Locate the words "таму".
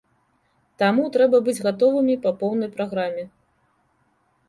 0.83-1.03